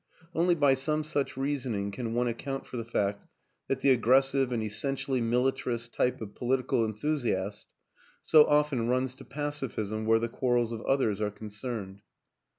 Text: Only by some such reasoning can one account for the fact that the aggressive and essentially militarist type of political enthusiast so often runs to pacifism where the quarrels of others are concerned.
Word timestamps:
Only 0.33 0.55
by 0.55 0.73
some 0.73 1.03
such 1.03 1.37
reasoning 1.37 1.91
can 1.91 2.15
one 2.15 2.27
account 2.27 2.65
for 2.65 2.75
the 2.75 2.83
fact 2.83 3.23
that 3.67 3.81
the 3.81 3.91
aggressive 3.91 4.51
and 4.51 4.63
essentially 4.63 5.21
militarist 5.21 5.93
type 5.93 6.19
of 6.21 6.33
political 6.33 6.83
enthusiast 6.83 7.67
so 8.23 8.45
often 8.45 8.87
runs 8.87 9.13
to 9.13 9.23
pacifism 9.25 10.07
where 10.07 10.17
the 10.17 10.27
quarrels 10.27 10.71
of 10.73 10.81
others 10.87 11.21
are 11.21 11.29
concerned. 11.29 12.01